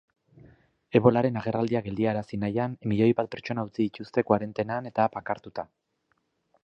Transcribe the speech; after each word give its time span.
Ebolaren 0.99 1.35
agerraldia 1.41 1.81
geldiarazi 1.87 2.39
nahian, 2.45 2.73
milioi 2.93 3.11
bat 3.21 3.31
pertsona 3.35 3.67
utzi 3.71 3.81
dituzte 3.87 4.25
koarentenan 4.31 4.93
eta 4.93 5.07
bakartuta. 5.19 5.67